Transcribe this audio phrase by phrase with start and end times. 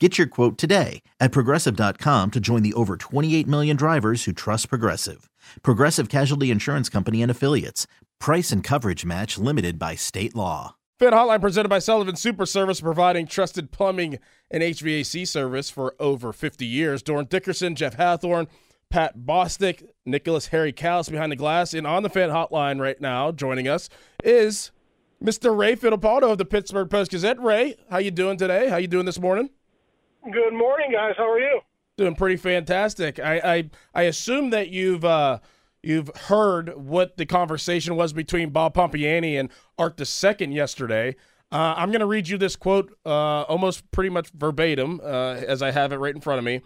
[0.00, 4.68] Get your quote today at progressive.com to join the over 28 million drivers who trust
[4.68, 5.30] Progressive.
[5.62, 7.86] Progressive Casualty Insurance Company and Affiliates.
[8.18, 10.74] Price and coverage match limited by state law.
[10.98, 14.18] Fan Hotline presented by Sullivan Super Service, providing trusted plumbing
[14.50, 17.00] and HVAC service for over 50 years.
[17.00, 18.48] Dorin Dickerson, Jeff Hathhorn,
[18.90, 21.72] Pat Bostick, Nicholas Harry Callis behind the glass.
[21.72, 23.88] And on the Fan Hotline right now, joining us
[24.24, 24.72] is
[25.22, 25.56] Mr.
[25.56, 27.40] Ray Fittipaldo of the Pittsburgh Post Gazette.
[27.40, 28.68] Ray, how you doing today?
[28.68, 29.50] How you doing this morning?
[30.32, 31.14] Good morning, guys.
[31.18, 31.60] How are you?
[31.98, 33.18] Doing pretty fantastic.
[33.18, 35.40] I I, I assume that you've uh,
[35.82, 41.14] you've heard what the conversation was between Bob Pompeani and Art the Second yesterday.
[41.52, 45.60] Uh, I'm going to read you this quote, uh, almost pretty much verbatim, uh, as
[45.60, 46.62] I have it right in front of me.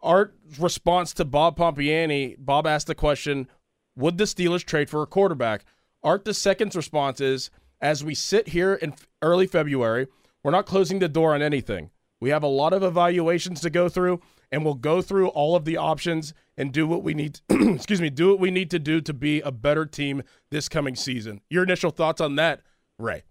[0.00, 2.36] Art's response to Bob Pompeani.
[2.38, 3.48] Bob asked the question,
[3.96, 5.64] "Would the Steelers trade for a quarterback?"
[6.04, 7.50] Art the Second's response is,
[7.80, 10.06] "As we sit here in early February,
[10.44, 11.90] we're not closing the door on anything."
[12.22, 14.20] We have a lot of evaluations to go through,
[14.52, 17.40] and we'll go through all of the options and do what we need.
[17.48, 20.68] To, excuse me, do what we need to do to be a better team this
[20.68, 21.40] coming season.
[21.50, 22.60] Your initial thoughts on that,
[22.96, 23.24] Ray?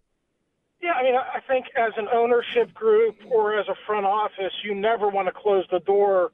[0.84, 4.76] Yeah, I mean, I think as an ownership group or as a front office, you
[4.76, 6.34] never want to close the door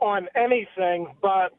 [0.00, 1.14] on anything.
[1.22, 1.52] But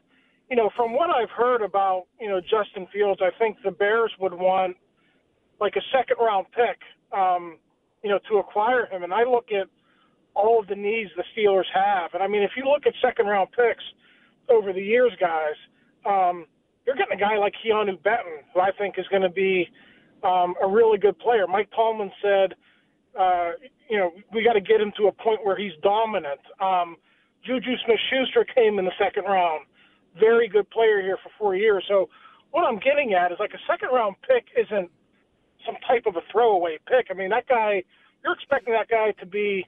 [0.49, 4.11] you know, from what I've heard about you know Justin Fields, I think the Bears
[4.19, 4.75] would want
[5.61, 6.81] like a second round pick,
[7.17, 7.59] um,
[8.03, 9.03] you know, to acquire him.
[9.03, 9.69] And I look at
[10.37, 12.13] all of the needs the Steelers have.
[12.13, 13.83] And I mean, if you look at second round picks
[14.49, 15.57] over the years, guys,
[16.05, 16.45] um,
[16.85, 19.67] you're getting a guy like Keanu Benton, who I think is going to be
[20.23, 21.45] um, a really good player.
[21.47, 22.53] Mike Tomlin said,
[23.19, 23.51] uh,
[23.89, 26.39] you know, we got to get him to a point where he's dominant.
[26.61, 26.97] Um,
[27.45, 29.65] Juju Smith-Schuster came in the second round,
[30.19, 31.83] very good player here for four years.
[31.87, 32.09] So
[32.51, 34.89] what I'm getting at is like a second round pick isn't
[35.65, 37.07] some type of a throwaway pick.
[37.09, 37.83] I mean, that guy,
[38.23, 39.65] you're expecting that guy to be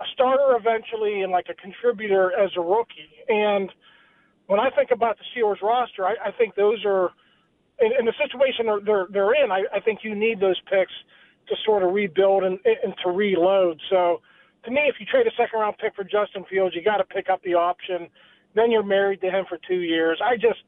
[0.00, 3.24] a starter eventually and like a contributor as a rookie.
[3.28, 3.70] And
[4.46, 7.10] when I think about the Steelers roster, I, I think those are
[7.80, 9.50] in, in the situation they're they're, in.
[9.50, 10.92] I, I think you need those picks
[11.48, 13.80] to sort of rebuild and, and to reload.
[13.90, 14.20] So
[14.64, 17.04] to me, if you trade a second round pick for Justin Fields, you got to
[17.04, 18.08] pick up the option.
[18.54, 20.20] Then you're married to him for two years.
[20.22, 20.60] I just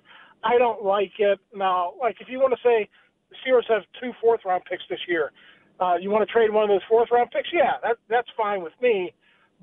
[0.45, 1.95] I don't like it now.
[2.01, 2.89] Like if you want to say
[3.31, 5.33] the Steelers have two fourth round picks this year,
[5.81, 7.49] uh, you want to trade one of those fourth round picks?
[7.53, 9.13] Yeah, that, that's fine with me.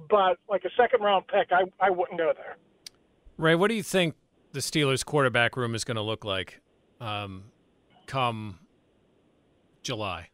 [0.09, 2.57] But like a second round pick, I, I wouldn't go there.
[3.37, 4.15] Ray, what do you think
[4.51, 6.61] the Steelers quarterback room is going to look like
[6.99, 7.45] um,
[8.05, 8.59] come
[9.83, 10.29] July?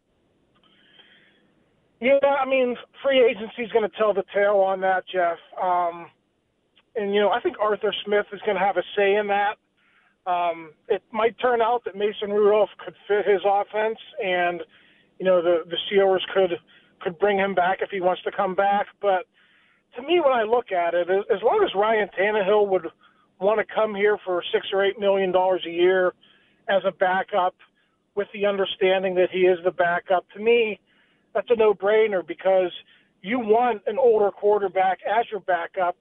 [2.00, 5.38] Yeah, I mean, free agency is going to tell the tale on that, Jeff.
[5.62, 6.10] Um,
[6.96, 9.58] and, you know, I think Arthur Smith is going to have a say in that.
[10.26, 14.62] Um, it might turn out that Mason Rudolph could fit his offense, and–
[15.22, 16.58] you know, the the Steelers could
[17.00, 18.88] could bring him back if he wants to come back.
[19.00, 19.28] But
[19.96, 22.88] to me, when I look at it, as long as Ryan Tannehill would
[23.40, 26.13] want to come here for six or eight million dollars a year
[26.69, 27.56] as a backup,
[28.16, 30.79] with the understanding that he is the backup, to me,
[31.34, 32.72] that's a no-brainer because
[33.22, 35.96] you want an older quarterback as your backup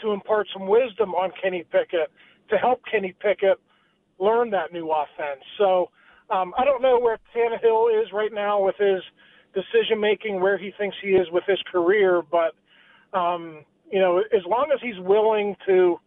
[0.00, 2.10] to impart some wisdom on Kenny Pickett
[2.48, 3.58] to help Kenny Pickett
[4.18, 5.42] learn that new offense.
[5.58, 5.90] So
[6.30, 9.02] um, I don't know where Tannehill is right now with his
[9.52, 12.54] decision making, where he thinks he is with his career, but
[13.12, 15.98] um, you know, as long as he's willing to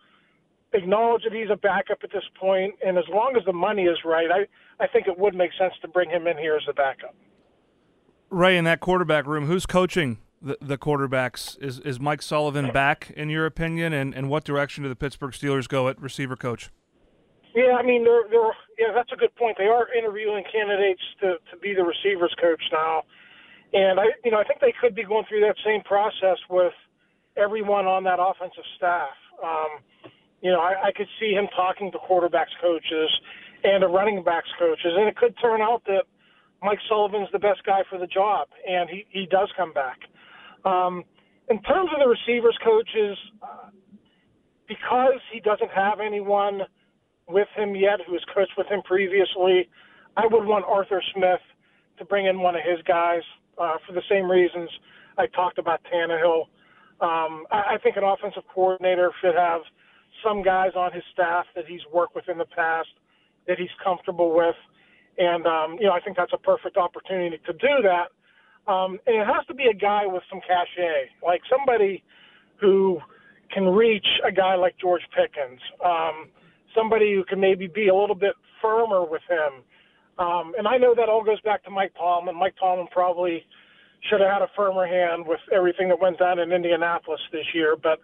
[0.73, 3.97] acknowledge that he's a backup at this point, and as long as the money is
[4.05, 6.73] right, I I think it would make sense to bring him in here as a
[6.73, 7.15] backup.
[8.29, 11.61] Ray, in that quarterback room, who's coaching the, the quarterbacks?
[11.61, 13.93] Is is Mike Sullivan back, in your opinion?
[13.93, 16.69] And, and what direction do the Pittsburgh Steelers go at receiver coach?
[17.55, 19.57] Yeah, I mean, they're they're yeah, that's a good point.
[19.57, 23.03] They are interviewing candidates to to be the receivers coach now,
[23.73, 26.73] and I you know I think they could be going through that same process with
[27.37, 29.15] everyone on that offensive staff.
[29.43, 29.81] Um,
[30.41, 33.09] you know, I, I could see him talking to quarterbacks coaches
[33.63, 36.03] and the running backs coaches, and it could turn out that
[36.61, 39.99] Mike Sullivan's the best guy for the job, and he, he does come back.
[40.65, 41.03] Um,
[41.49, 43.69] in terms of the receivers coaches, uh,
[44.67, 46.61] because he doesn't have anyone
[47.27, 49.69] with him yet who has coached with him previously,
[50.15, 51.41] I would want Arthur Smith
[51.97, 53.21] to bring in one of his guys
[53.57, 54.69] uh, for the same reasons
[55.17, 56.45] I talked about Tannehill.
[57.03, 59.61] Um, I, I think an offensive coordinator should have
[60.23, 62.87] some guys on his staff that he's worked with in the past
[63.45, 64.55] that he's comfortable with,
[65.17, 68.07] and um, you know I think that's a perfect opportunity to do that.
[68.71, 72.01] Um, and it has to be a guy with some cachet, like somebody
[72.61, 72.99] who
[73.53, 76.29] can reach a guy like George Pickens, um,
[76.73, 79.61] somebody who can maybe be a little bit firmer with him.
[80.17, 82.39] Um, and I know that all goes back to Mike Tomlin.
[82.39, 83.43] Mike Tomlin probably
[84.09, 87.75] should have had a firmer hand with everything that went down in Indianapolis this year.
[87.75, 87.99] But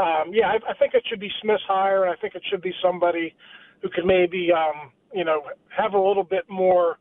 [0.00, 2.62] um, yeah, I, I think it should be Smith's hire, and I think it should
[2.62, 3.34] be somebody
[3.82, 6.98] who could maybe um, you know have a little bit more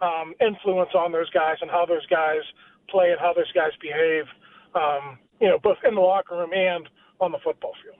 [0.00, 2.42] um, influence on those guys and how those guys
[2.88, 4.24] play and how those guys behave.
[4.74, 6.88] Um, you know, both in the locker room and
[7.20, 7.96] on the football field.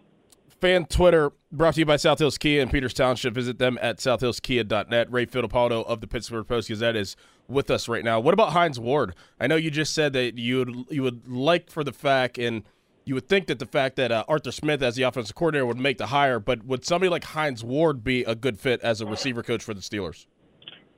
[0.61, 3.35] Fan Twitter brought to you by South Hills Kia in Peters Township.
[3.35, 5.13] Visit them at southhillskia.net.
[5.13, 7.15] Ray Fittipaldo of the Pittsburgh Post Gazette is
[7.49, 8.21] with us right now.
[8.21, 9.15] What about Hines Ward?
[9.41, 12.65] I know you just said that you would you would like for the fact and
[13.05, 15.79] you would think that the fact that uh, Arthur Smith as the offensive coordinator would
[15.79, 19.07] make the hire, but would somebody like Hines Ward be a good fit as a
[19.07, 20.27] receiver coach for the Steelers?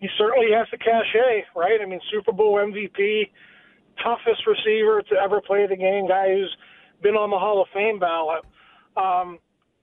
[0.00, 1.80] He certainly has the cachet, right?
[1.82, 3.28] I mean, Super Bowl MVP,
[4.02, 6.56] toughest receiver to ever play the game, guy who's
[7.02, 8.42] been on the Hall of Fame ballot.
[8.96, 9.38] Um,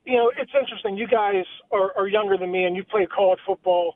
[0.06, 0.98] you know, it's interesting.
[0.98, 3.96] You guys are, are younger than me, and you played college football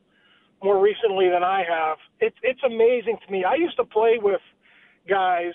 [0.63, 1.97] more recently than I have.
[2.19, 3.43] It's it's amazing to me.
[3.43, 4.41] I used to play with
[5.07, 5.53] guys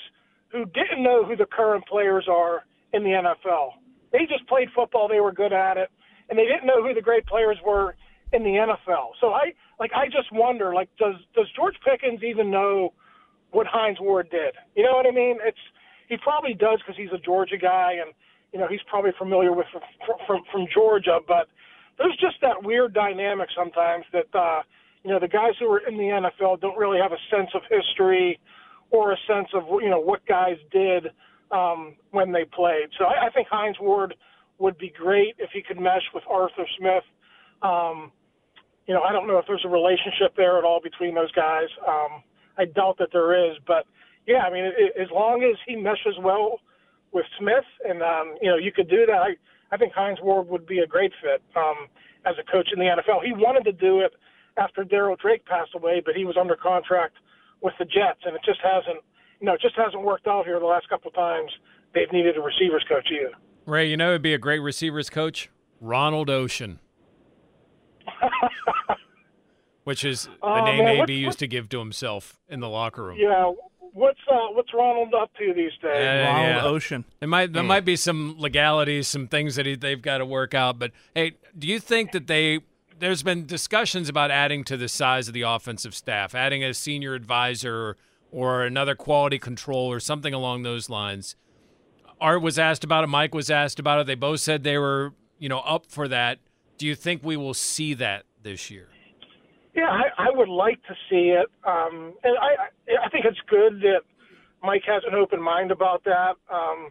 [0.49, 3.71] who didn't know who the current players are in the NFL.
[4.13, 5.09] They just played football.
[5.09, 5.91] They were good at it,
[6.31, 7.97] and they didn't know who the great players were
[8.33, 9.11] in the NFL.
[9.21, 12.93] So I like I just wonder like does does George Pickens even know
[13.51, 14.55] what Hines Ward did?
[14.75, 15.39] You know what I mean?
[15.45, 15.59] It's
[16.09, 18.13] he probably does because he's a Georgia guy and
[18.53, 19.83] you know he's probably familiar with from
[20.27, 21.49] from, from Georgia, but
[21.99, 24.63] there's just that weird dynamic sometimes that uh,
[25.05, 27.63] you know the guys who are in the NFL don't really have a sense of
[27.71, 28.41] history
[28.91, 31.09] or a sense of you know what guys did
[31.51, 32.89] um, when they played.
[32.99, 34.15] So I, I think Hines Ward
[34.59, 37.05] would be great if he could mesh with Arthur Smith.
[37.63, 38.13] Um,
[38.87, 41.69] you know, I don't know if there's a relationship there at all between those guys.
[41.87, 42.23] Um,
[42.57, 43.87] I doubt that there is, but
[44.27, 46.61] yeah, I mean, it, as long as he meshes well
[47.13, 49.17] with Smith, and um, you know, you could do that.
[49.17, 49.37] I,
[49.73, 51.89] I think Hines Ward would be a great fit um,
[52.25, 53.25] as a coach in the NFL.
[53.25, 54.13] He wanted to do it
[54.57, 57.17] after Darryl Drake passed away, but he was under contract
[57.61, 59.03] with the Jets, and it just hasn't,
[59.41, 61.51] you know, it just hasn't worked out here the last couple of times.
[61.95, 63.33] They've needed a receivers coach either.
[63.67, 65.49] Ray, you know, it'd be a great receivers coach,
[65.81, 66.81] Ronald Ocean.
[69.85, 73.05] Which is the Oh, name man, AB used to give to himself in the locker
[73.05, 73.19] room.
[73.21, 73.53] Yeah,
[73.93, 75.93] what's uh, what's Ronald up to these days?
[75.95, 76.65] Yeah, Ronald yeah.
[76.65, 77.05] Ocean.
[77.21, 80.55] There might there might be some legalities, some things that he, they've got to work
[80.55, 80.79] out.
[80.79, 82.61] But hey, do you think that they?
[82.99, 87.15] There's been discussions about adding to the size of the offensive staff, adding a senior
[87.15, 87.97] advisor
[88.31, 91.37] or another quality control or something along those lines.
[92.21, 93.09] Art was asked about it.
[93.09, 94.07] Mike was asked about it.
[94.07, 96.39] They both said they were, you know, up for that.
[96.79, 98.89] Do you think we will see that this year?
[99.75, 102.69] Yeah, I, I would like to see it, um, and I
[103.05, 104.03] I think it's good that
[104.63, 106.35] Mike has an open mind about that.
[106.53, 106.91] Um,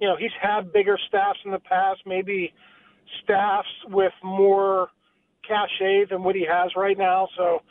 [0.00, 2.54] you know, he's had bigger staffs in the past, maybe
[3.22, 4.88] staffs with more
[5.46, 7.28] cachet than what he has right now.
[7.36, 7.62] So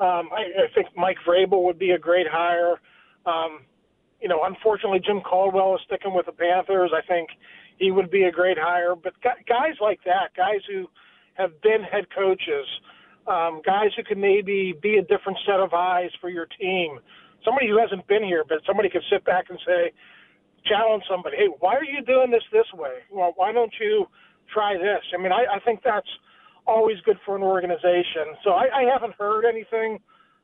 [0.00, 2.80] um, I, I think Mike Vrabel would be a great hire.
[3.26, 3.60] Um,
[4.20, 6.90] you know, unfortunately, Jim Caldwell is sticking with the Panthers.
[6.94, 7.28] I think
[7.78, 8.94] he would be a great hire.
[8.94, 10.88] But guys like that, guys who
[11.34, 12.66] have been head coaches,
[13.26, 16.98] um, guys who can maybe be a different set of eyes for your team,
[17.44, 19.92] somebody who hasn't been here, but somebody could sit back and say,
[20.64, 23.06] challenge somebody, hey, why are you doing this this way?
[23.10, 24.06] Well, why don't you
[24.52, 25.02] try this?
[25.14, 26.08] I mean, I, I think that's
[26.68, 28.36] always good for an organization.
[28.44, 29.98] So I, I haven't heard anything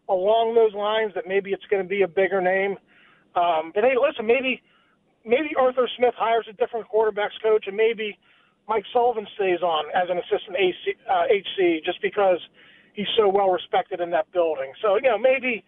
[0.09, 2.77] along those lines that maybe it's going to be a bigger name.
[3.37, 4.63] Um, but hey, listen, maybe
[5.25, 8.19] maybe Arthur Smith hires a different quarterbacks coach, and maybe
[8.69, 12.39] Mike Sullivan stays on as an assistant AC, uh, HC just because
[12.95, 14.73] he's so well respected in that building.
[14.83, 15.65] So you know, maybe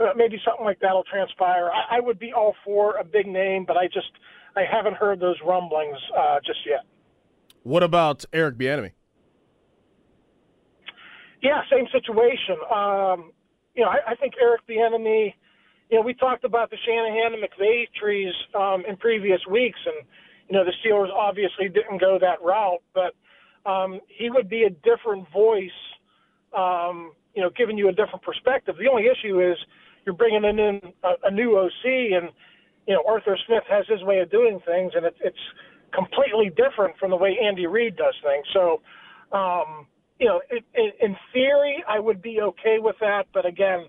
[0.00, 1.70] uh, maybe something like that'll transpire.
[1.70, 4.12] I, I would be all for a big name, but I just
[4.56, 6.84] I haven't heard those rumblings uh, just yet.
[7.62, 8.92] What about Eric Bieniemy?
[11.42, 12.56] Yeah, same situation.
[12.74, 13.32] Um,
[13.74, 15.34] you know, I, I think Eric Bieniemy.
[15.90, 20.06] You know, we talked about the Shanahan and McVay trees um, in previous weeks, and
[20.48, 23.14] you know, the Steelers obviously didn't go that route, but
[23.70, 25.70] um, he would be a different voice,
[26.56, 28.76] um, you know, giving you a different perspective.
[28.78, 29.56] The only issue is
[30.04, 30.58] you're bringing in
[31.04, 32.30] a, a new OC, and
[32.86, 35.36] you know, Arthur Smith has his way of doing things, and it, it's
[35.94, 38.46] completely different from the way Andy Reid does things.
[38.52, 38.80] So,
[39.36, 39.86] um,
[40.18, 40.64] you know, it,
[41.00, 43.86] in theory, I would be okay with that, but again,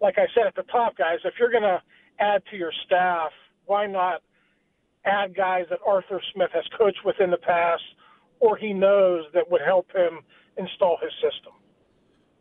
[0.00, 1.82] like I said at the top, guys, if you're going to
[2.18, 3.30] add to your staff,
[3.66, 4.22] why not
[5.04, 7.82] add guys that Arthur Smith has coached with in the past
[8.40, 10.20] or he knows that would help him
[10.56, 11.52] install his system?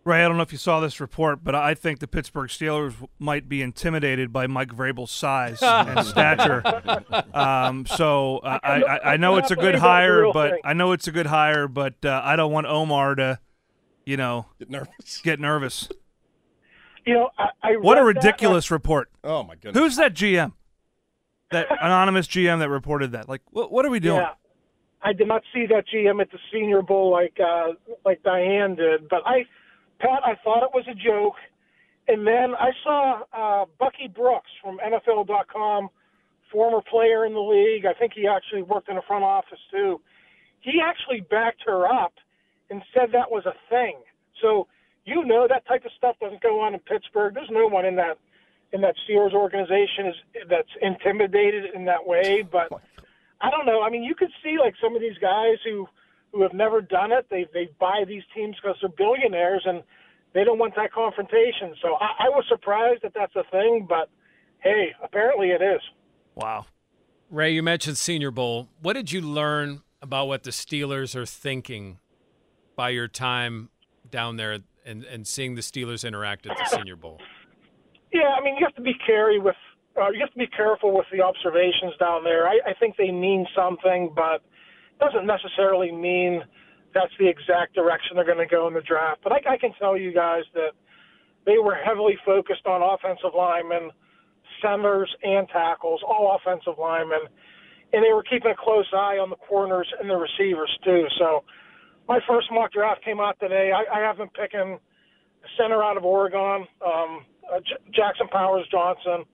[0.10, 2.96] Ray, I don't know if you saw this report, but I think the Pittsburgh Steelers
[3.20, 6.64] might be intimidated by Mike Vrabel's size and stature.
[7.34, 11.08] Um, so uh, I, I, I, know it's a good hire, but I know it's
[11.08, 13.40] a good hire, but uh, I don't want Omar to,
[14.06, 15.22] you know, get nervous.
[15.24, 15.90] Get nervous.
[17.06, 19.10] You know, I, I what a ridiculous that, report.
[19.24, 19.78] Oh my goodness.
[19.82, 20.54] Who's that GM?
[21.52, 23.30] That anonymous GM that reported that?
[23.30, 24.22] Like, what, what are we doing?
[24.22, 24.34] Yeah.
[25.02, 27.70] I did not see that GM at the Senior Bowl like uh,
[28.04, 29.46] like Diane did, but I,
[30.00, 31.36] Pat, I thought it was a joke,
[32.08, 35.90] and then I saw uh, Bucky Brooks from NFL.com,
[36.52, 37.86] former player in the league.
[37.86, 40.02] I think he actually worked in the front office too.
[40.62, 42.14] He actually backed her up
[42.70, 43.98] and said that was a thing.
[44.42, 44.68] So
[45.06, 47.34] you know that type of stuff doesn't go on in Pittsburgh.
[47.34, 48.18] There's no one in that
[48.72, 50.16] in that Steelers organization is
[50.50, 52.44] that's intimidated in that way.
[52.50, 52.70] But
[53.42, 53.82] I don't know.
[53.82, 55.88] I mean, you could see like some of these guys who
[56.32, 57.28] who have never done it.
[57.30, 59.84] They they buy these teams because they're billionaires and
[60.34, 61.76] they don't want that confrontation.
[61.82, 64.10] So I, I was surprised that that's a thing, but
[64.60, 65.82] hey, apparently it is.
[66.36, 66.66] Wow.
[67.30, 68.70] Ray, you mentioned Senior Bowl.
[68.82, 72.00] What did you learn about what the Steelers are thinking
[72.76, 73.70] by your time
[74.10, 77.20] down there and, and seeing the Steelers interact at the Senior Bowl?
[78.12, 79.56] Yeah, I mean, you have to be careful with
[80.00, 82.48] uh, you have to be careful with the observations down there.
[82.48, 84.42] I, I think they mean something, but
[85.00, 86.44] doesn't necessarily mean
[86.94, 89.22] that's the exact direction they're going to go in the draft.
[89.24, 90.72] But I, I can tell you guys that
[91.46, 93.92] they were heavily focused on offensive linemen,
[94.62, 97.22] centers, and tackles, all offensive linemen,
[97.94, 101.06] and they were keeping a close eye on the corners and the receivers too.
[101.18, 101.44] So
[102.08, 103.72] my first mock draft came out today.
[103.74, 104.78] I, I have them picking
[105.44, 106.68] a center out of Oregon.
[106.86, 109.26] Um, uh, J- Jackson Powers Johnson.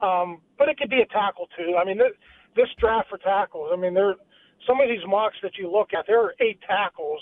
[0.00, 1.76] Um, but it could be a tackle too.
[1.76, 2.16] I mean, th-
[2.56, 3.70] this draft for tackles.
[3.72, 4.14] I mean, there
[4.66, 6.06] some of these mocks that you look at.
[6.06, 7.20] There are eight tackles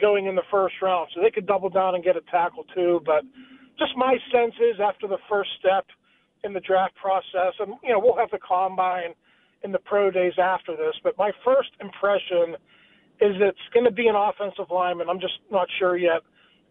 [0.00, 3.00] going in the first round, so they could double down and get a tackle too.
[3.04, 3.22] But
[3.78, 5.86] just my sense is after the first step
[6.42, 9.14] in the draft process, and you know we'll have the combine
[9.62, 10.94] in the pro days after this.
[11.02, 12.56] But my first impression
[13.20, 15.08] is it's going to be an offensive lineman.
[15.08, 16.22] I'm just not sure yet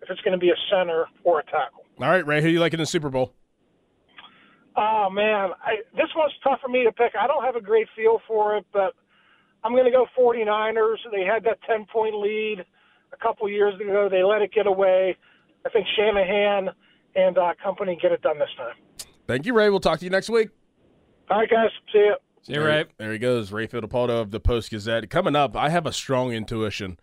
[0.01, 1.85] if it's going to be a center or a tackle.
[1.99, 3.33] All right, Ray, who do you like in the Super Bowl?
[4.75, 7.13] Oh man, I, this one's tough for me to pick.
[7.19, 8.93] I don't have a great feel for it, but
[9.63, 10.97] I'm going to go 49ers.
[11.11, 12.65] They had that 10 point lead
[13.11, 14.09] a couple years ago.
[14.09, 15.15] They let it get away.
[15.65, 16.69] I think Shanahan
[17.15, 18.75] and uh, company get it done this time.
[19.27, 19.69] Thank you, Ray.
[19.69, 20.49] We'll talk to you next week.
[21.29, 21.69] All right, guys.
[21.91, 22.15] See you.
[22.41, 22.85] See you, Ray.
[22.97, 25.09] There he goes, Ray Fittipaldo of the Post Gazette.
[25.09, 26.99] Coming up, I have a strong intuition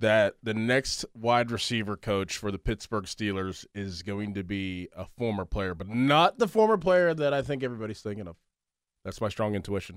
[0.00, 5.04] that the next wide receiver coach for the Pittsburgh Steelers is going to be a
[5.16, 8.36] former player, but not the former player that I think everybody's thinking of.
[9.04, 9.96] That's my strong intuition.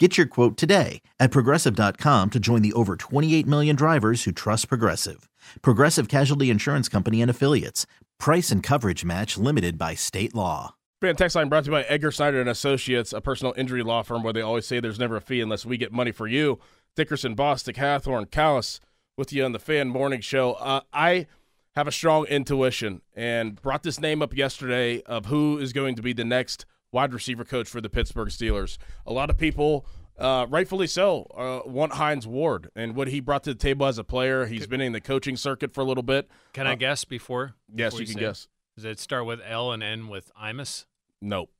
[0.00, 4.68] Get your quote today at progressive.com to join the over 28 million drivers who trust
[4.68, 5.28] Progressive.
[5.62, 7.86] Progressive Casualty Insurance Company and Affiliates.
[8.18, 10.74] Price and coverage match limited by state law.
[11.00, 14.02] Fan text line brought to you by Edgar Snyder and Associates, a personal injury law
[14.02, 16.58] firm where they always say there's never a fee unless we get money for you.
[16.96, 18.80] Dickerson, Bostick, Hathhorn, Callis
[19.16, 20.54] with you on the Fan Morning Show.
[20.54, 21.28] Uh, I
[21.76, 26.02] have a strong intuition and brought this name up yesterday of who is going to
[26.02, 28.78] be the next wide receiver coach for the Pittsburgh Steelers.
[29.06, 29.84] A lot of people,
[30.16, 33.98] uh, rightfully so, uh, want Hines Ward and what he brought to the table as
[33.98, 34.46] a player.
[34.46, 36.30] He's been in the coaching circuit for a little bit.
[36.54, 37.56] Can I guess before?
[37.74, 38.48] Yes, before you can guess.
[38.76, 40.86] Does it start with L and end with Imus?
[41.20, 41.50] Nope.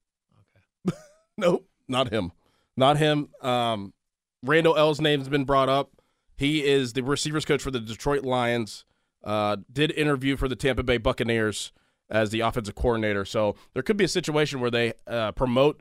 [0.88, 0.96] Okay.
[1.36, 1.68] nope.
[1.88, 2.32] Not him.
[2.76, 3.28] Not him.
[3.42, 3.92] Um,
[4.42, 5.90] Randle El's name's been brought up.
[6.36, 8.84] He is the receivers coach for the Detroit Lions.
[9.22, 11.72] Uh, did interview for the Tampa Bay Buccaneers
[12.10, 13.24] as the offensive coordinator.
[13.24, 15.80] So there could be a situation where they uh, promote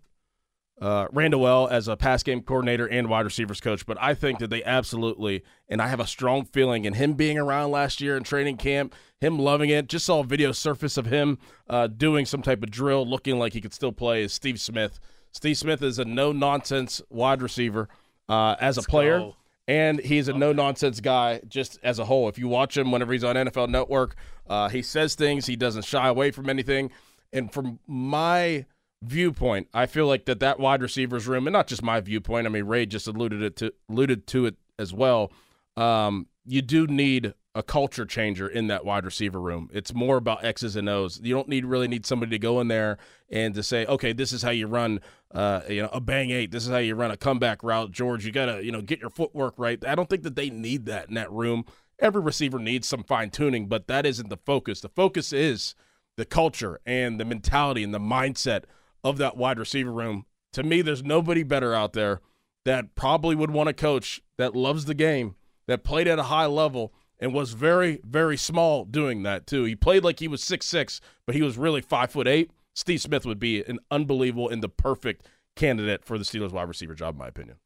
[0.81, 3.85] uh, Randle El as a pass game coordinator and wide receivers coach.
[3.85, 7.37] But I think that they absolutely, and I have a strong feeling in him being
[7.37, 9.87] around last year in training camp, him loving it.
[9.87, 11.37] Just saw a video surface of him
[11.69, 14.23] uh, doing some type of drill, looking like he could still play.
[14.23, 14.99] Is Steve Smith?
[15.31, 17.87] Steve Smith is a no nonsense wide receiver
[18.29, 19.19] uh, as Let's a player.
[19.19, 19.35] go.
[19.67, 22.27] And he's a no nonsense guy just as a whole.
[22.27, 24.15] If you watch him whenever he's on NFL Network,
[24.47, 25.45] uh, he says things.
[25.45, 26.91] He doesn't shy away from anything.
[27.31, 28.65] And from my
[29.01, 32.45] viewpoint, I feel like that that wide receivers room, and not just my viewpoint.
[32.45, 35.31] I mean, Ray just alluded it to alluded to it as well.
[35.77, 39.69] Um, you do need a culture changer in that wide receiver room.
[39.71, 41.19] It's more about X's and O's.
[41.21, 42.97] You don't need really need somebody to go in there
[43.29, 46.51] and to say, okay, this is how you run, uh, you know, a bang eight.
[46.51, 48.25] This is how you run a comeback route, George.
[48.25, 49.83] You gotta, you know, get your footwork right.
[49.85, 51.65] I don't think that they need that in that room.
[51.99, 54.81] Every receiver needs some fine tuning, but that isn't the focus.
[54.81, 55.75] The focus is
[56.17, 58.63] the culture and the mentality and the mindset
[59.03, 60.25] of that wide receiver room.
[60.53, 62.21] To me, there's nobody better out there
[62.65, 65.35] that probably would want to coach that loves the game,
[65.67, 69.63] that played at a high level, and was very, very small doing that too.
[69.63, 72.51] He played like he was six six, but he was really five foot eight.
[72.75, 75.25] Steve Smith would be an unbelievable and the perfect
[75.55, 77.57] candidate for the Steelers wide receiver job, in my opinion.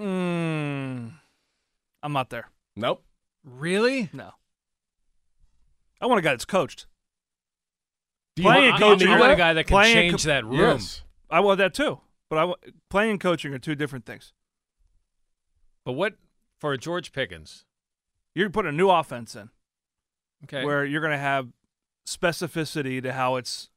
[0.00, 1.12] Mm,
[2.02, 2.48] I'm not there.
[2.76, 3.04] Nope.
[3.44, 4.10] Really?
[4.12, 4.30] No.
[6.00, 6.86] I want a guy that's coached.
[8.36, 9.38] Do you Playing want- and do you coaching I need want a that?
[9.38, 10.54] guy that can Playing change co- that room.
[10.58, 11.02] Yes.
[11.30, 12.00] I want that too.
[12.30, 14.32] But I want, playing and coaching are two different things.
[15.84, 16.14] But what
[16.58, 17.64] for George Pickens?
[18.34, 19.50] You're putting a new offense in
[20.44, 20.64] Okay.
[20.64, 21.48] where you're going to have
[22.06, 23.70] specificity to how it's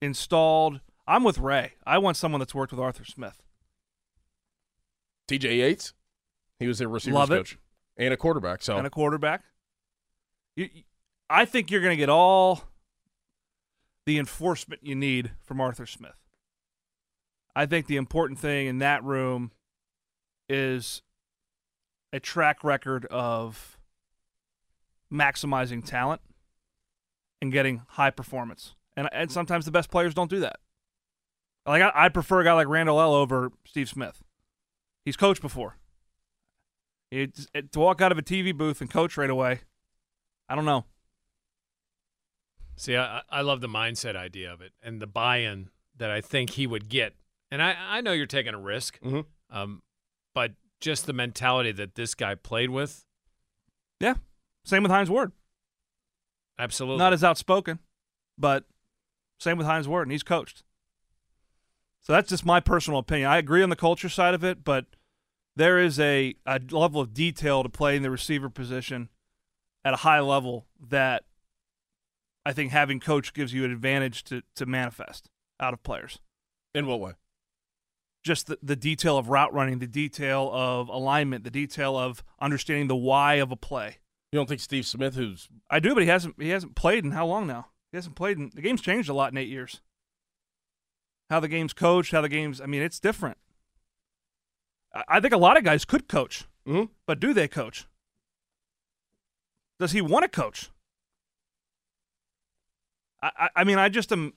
[0.00, 0.80] installed.
[1.06, 1.72] I'm with Ray.
[1.86, 3.42] I want someone that's worked with Arthur Smith.
[5.28, 5.92] TJ Yates.
[6.58, 7.36] He was their receivers Love it.
[7.38, 7.58] coach
[7.96, 8.62] and a quarterback.
[8.62, 9.42] So and a quarterback.
[10.56, 10.82] You, you-
[11.30, 12.64] I think you're going to get all
[14.06, 16.14] the enforcement you need from Arthur Smith.
[17.56, 19.50] I think the important thing in that room
[20.48, 21.00] is
[22.12, 23.73] a track record of
[25.14, 26.20] maximizing talent
[27.40, 28.74] and getting high performance.
[28.96, 30.56] And and sometimes the best players don't do that.
[31.66, 34.22] Like I, I prefer a guy like Randle El over Steve Smith.
[35.04, 35.76] He's coached before.
[37.10, 39.60] It's, it, to walk out of a TV booth and coach right away,
[40.48, 40.84] I don't know.
[42.76, 46.50] See, I, I love the mindset idea of it and the buy-in that I think
[46.50, 47.14] he would get.
[47.52, 49.26] And I, I know you're taking a risk, Mhm.
[49.50, 49.82] um,
[50.34, 53.04] but just the mentality that this guy played with,
[54.00, 54.14] Yeah,
[54.64, 55.32] same with Hines Ward.
[56.58, 56.98] absolutely.
[56.98, 57.78] Not as outspoken,
[58.38, 58.64] but
[59.38, 60.62] same with Hines Ward, and he's coached.
[62.00, 63.30] So that's just my personal opinion.
[63.30, 64.86] I agree on the culture side of it, but
[65.56, 69.08] there is a, a level of detail to play in the receiver position
[69.84, 71.24] at a high level that
[72.44, 76.18] I think having coach gives you an advantage to, to manifest out of players.
[76.74, 77.12] in what way?
[78.22, 82.88] Just the, the detail of route running, the detail of alignment, the detail of understanding
[82.88, 83.98] the why of a play.
[84.34, 87.12] You don't think Steve Smith, who's I do, but he hasn't he hasn't played in
[87.12, 87.68] how long now?
[87.92, 89.80] He hasn't played in the game's changed a lot in eight years.
[91.30, 93.38] How the game's coached, how the game's I mean, it's different.
[94.92, 96.88] I, I think a lot of guys could coach, Mhm.
[97.06, 97.86] but do they coach?
[99.78, 100.68] Does he want to coach?
[103.22, 104.32] I, I, I mean, I just am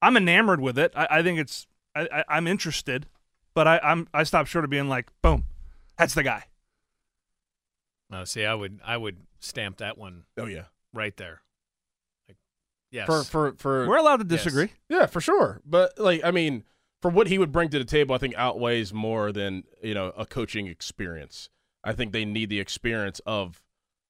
[0.00, 0.94] I'm enamored with it.
[0.96, 3.04] I, I think it's I, I, I'm interested,
[3.52, 5.44] but I, I'm I stopped short of being like, boom,
[5.98, 6.44] that's the guy.
[8.10, 11.42] No, see, I would I would stamp that one oh yeah right there.
[12.28, 12.36] Like,
[12.90, 13.06] yes.
[13.06, 14.44] for for for We're allowed to Yes.
[14.44, 14.70] disagree.
[14.88, 15.60] Yeah, for sure.
[15.64, 16.64] But like, I mean,
[17.02, 20.12] for what he would bring to the table, I think outweighs more than you know
[20.16, 21.50] a coaching experience.
[21.84, 23.62] I think they need the experience of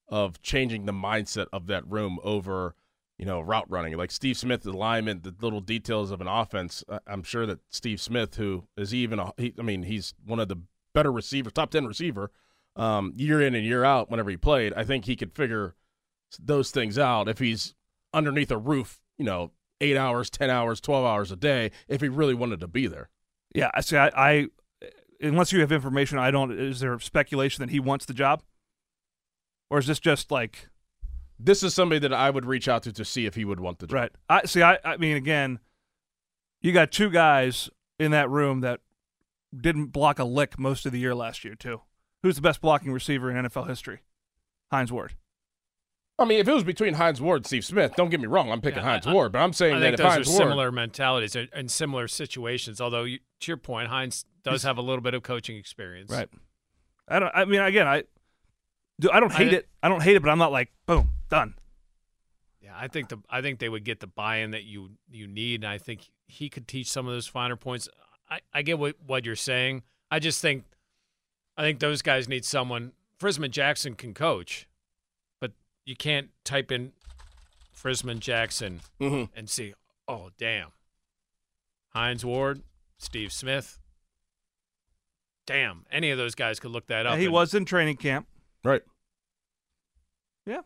[0.09, 2.75] of changing the mindset of that room over
[3.19, 3.97] you know route running.
[3.97, 6.85] Like Steve Smith, the alignment, the little details of an offense.
[6.89, 10.39] I- I'm sure that Steve Smith, who is even, a, he, I mean, he's one
[10.39, 10.59] of the
[10.95, 12.31] better receivers, top ten receiver,
[12.77, 14.11] um, year in and year out.
[14.11, 15.75] Whenever he played, I think he could figure
[16.39, 17.75] those things out if he's
[18.13, 22.09] underneath a roof, you know, eight hours, ten hours, twelve hours a day if he
[22.09, 23.09] really wanted to be there.
[23.55, 23.97] Yeah, I see.
[23.97, 24.47] I, I
[25.21, 26.53] unless you have information, I don't.
[26.53, 28.43] Is there speculation that he wants the job,
[29.71, 30.69] or is this just like
[31.39, 33.79] This is somebody that I would reach out to to see if he would want
[33.79, 33.95] the job.
[33.95, 34.13] right?
[34.29, 34.63] I see.
[34.63, 35.61] I, I mean, again,
[36.61, 38.81] you got two guys in that room that
[39.59, 41.83] didn't block a lick most of the year last year too.
[42.27, 44.01] Who's the best blocking receiver in NFL history?
[44.73, 45.15] Hines Ward.
[46.19, 48.51] I mean, if it was between Hines Ward and Steve Smith, don't get me wrong,
[48.51, 50.27] I'm picking Yeah, Hines I- Ward, but I'm saying I that think if those Hines
[50.27, 52.81] are Ward, similar mentalities and- and similar situations.
[52.81, 56.11] Although, you, to your point, Hines does have a little bit of coaching experience.
[56.11, 56.29] Right.
[57.07, 57.31] I don't.
[57.33, 58.03] I mean, again, I
[58.99, 59.09] do.
[59.13, 59.69] I don't I- hate it.
[59.85, 61.55] I don't hate it, but I'm not like boom done.
[62.61, 65.63] Yeah, I think the I think they would get the buy-in that you you need,
[65.63, 67.89] and I think he could teach some of those finer points.
[68.29, 69.85] I, I get what what you're saying.
[70.11, 70.65] I just think
[71.57, 72.93] I think those guys need someone.
[73.19, 74.69] Frisman Jackson can coach,
[75.41, 75.53] but
[75.85, 76.93] you can't type in
[77.75, 79.31] Frisman Jackson Mhm.
[79.35, 79.75] and see,
[80.07, 80.73] oh damn,
[81.91, 82.63] Hines Ward,
[82.99, 83.79] Steve Smith.
[85.47, 87.11] Damn, any of those guys could look that up.
[87.11, 87.19] Yeah, up.
[87.21, 88.27] he and- was in training camp.
[88.65, 88.83] right?
[90.45, 90.63] Yeah.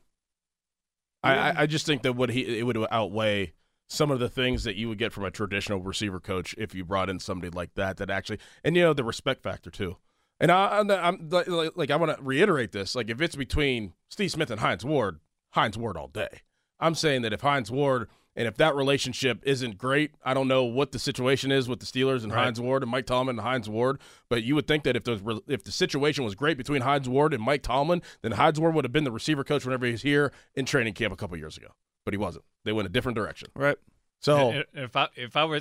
[1.23, 3.53] I, I, I just think that would he it would outweigh
[3.89, 6.85] some of the things that you would get from a traditional receiver coach if you
[6.85, 7.99] brought in somebody like that.
[7.99, 9.99] That actually, and you know, the respect factor too.
[10.41, 13.93] And I, I'm, I'm like, like I want to reiterate this: like if it's between
[14.09, 16.41] Steve Smith and Hines Ward, Hines Ward all day.
[16.79, 20.65] I'm saying that if Hines Ward and if that relationship isn't great, I don't know
[20.65, 22.45] what the situation is with the Steelers and Right.
[22.45, 24.01] Hines Ward and Mike Tomlin and Hines Ward,
[24.31, 27.35] but you would think that if the if the situation was great between Hines Ward
[27.35, 30.03] and Mike Tomlin, then Hines Ward would have been the receiver coach whenever he was
[30.03, 31.69] here in training camp a couple years ago.
[32.07, 32.47] But he wasn't.
[32.65, 33.51] They went a different direction.
[33.55, 33.77] Right.
[34.21, 35.61] So And- and if I if I were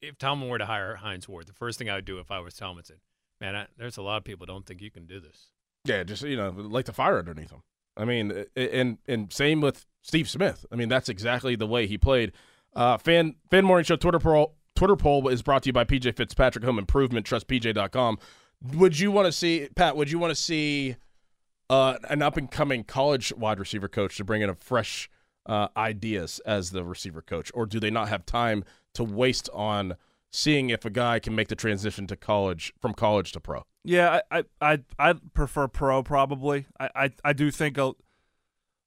[0.00, 2.38] if Tomlin were to hire Hines Ward, the first thing I would do if I
[2.38, 2.98] was Tomlin said,
[3.40, 5.50] "Man, I, there's a lot of people don't think you can do this."
[5.84, 7.62] yeah, just you know, like the fire underneath them.
[7.96, 10.64] I mean, and and same with Steve Smith.
[10.70, 12.32] I mean, that's exactly the way he played.
[12.74, 16.16] Uh, fan fan morning show Twitter poll Twitter poll is brought to you by PJ
[16.16, 17.26] Fitzpatrick Home Improvement.
[17.26, 18.18] Trust TrustPJ.com.
[18.74, 19.96] Would you want to see Pat?
[19.96, 20.96] Would you want to see
[21.68, 25.10] uh, an up and coming college wide receiver coach to bring in a fresh
[25.46, 29.96] uh, ideas as the receiver coach, or do they not have time to waste on
[30.30, 33.64] seeing if a guy can make the transition to college from college to pro?
[33.84, 36.66] Yeah, I I I prefer pro probably.
[36.78, 37.92] I I, I do think a,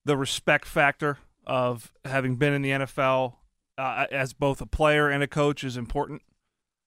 [0.06, 3.36] the respect factor of having been in the NFL
[3.78, 6.22] uh, as both a player and a coach is important.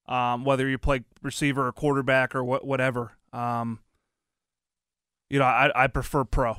[0.09, 3.17] Um, whether you play receiver or quarterback or what whatever.
[3.33, 3.81] Um,
[5.29, 6.59] you know, I I prefer pro.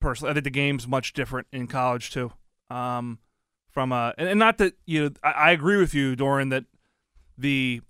[0.00, 2.32] Personally, I think the game's much different in college too.
[2.70, 3.20] Um,
[3.70, 6.64] from a and, not that you know, I, I agree with you, Dorin, that
[7.42, 7.82] the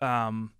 [0.00, 0.52] um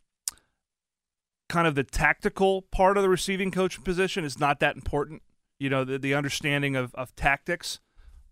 [1.48, 5.22] kind of the tactical part of the receiving coach position is not that important.
[5.58, 7.80] You know, the, the understanding of, of tactics,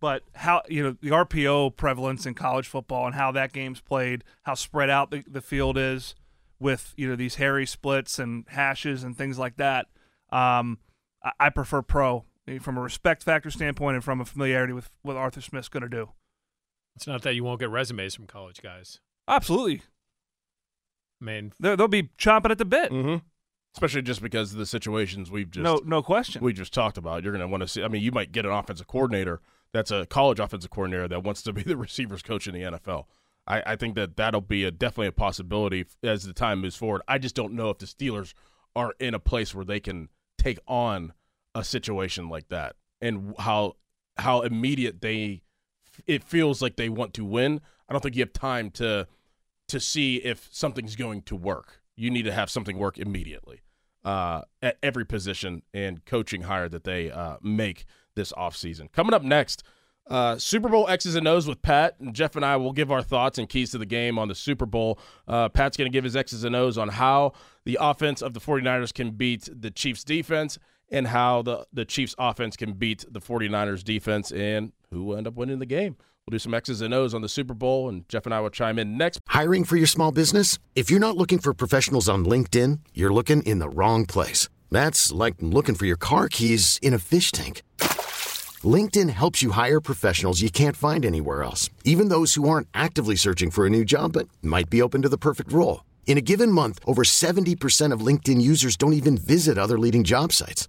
[0.00, 4.24] but how, you know, the RPO prevalence in college football and how that game's played,
[4.42, 6.14] how spread out the, the field is
[6.58, 9.86] with, you know, these hairy splits and hashes and things like that.
[10.30, 10.78] Um,
[11.22, 14.90] I, I prefer pro eh, from a respect factor standpoint and from a familiarity with
[15.02, 16.10] what Arthur Smith's going to do.
[16.96, 18.98] It's not that you won't get resumes from college guys.
[19.28, 19.82] Absolutely.
[21.22, 22.90] I mean, They're, they'll be chomping at the bit.
[22.90, 23.24] Mm-hmm.
[23.74, 26.44] Especially just because of the situations we've just no, no question.
[26.44, 27.22] we just talked about.
[27.22, 27.82] You're going to want to see.
[27.82, 29.40] I mean, you might get an offensive coordinator
[29.72, 33.04] that's a college offensive coordinator that wants to be the receivers coach in the NFL.
[33.46, 37.02] I, I think that that'll be a definitely a possibility as the time moves forward.
[37.08, 38.34] I just don't know if the Steelers
[38.76, 40.08] are in a place where they can
[40.38, 41.12] take on
[41.54, 43.76] a situation like that and how
[44.18, 45.42] how immediate they
[46.06, 47.60] it feels like they want to win.
[47.88, 49.06] I don't think you have time to
[49.72, 51.80] to see if something's going to work.
[51.96, 53.62] You need to have something work immediately
[54.04, 58.92] uh, at every position and coaching hire that they uh, make this offseason.
[58.92, 59.62] Coming up next,
[60.08, 61.96] uh, Super Bowl X's and O's with Pat.
[62.00, 64.34] And Jeff and I will give our thoughts and keys to the game on the
[64.34, 64.98] Super Bowl.
[65.26, 67.32] Uh, Pat's going to give his X's and O's on how
[67.64, 70.58] the offense of the 49ers can beat the Chiefs defense
[70.90, 75.26] and how the, the Chiefs offense can beat the 49ers defense and who will end
[75.26, 75.96] up winning the game.
[76.28, 78.50] We'll do some X's and O's on the Super Bowl, and Jeff and I will
[78.50, 79.18] chime in next.
[79.26, 80.56] Hiring for your small business?
[80.76, 84.48] If you're not looking for professionals on LinkedIn, you're looking in the wrong place.
[84.70, 87.62] That's like looking for your car keys in a fish tank.
[88.62, 93.16] LinkedIn helps you hire professionals you can't find anywhere else, even those who aren't actively
[93.16, 95.82] searching for a new job but might be open to the perfect role.
[96.06, 100.32] In a given month, over 70% of LinkedIn users don't even visit other leading job
[100.32, 100.68] sites.